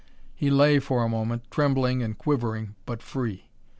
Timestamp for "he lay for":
0.33-1.03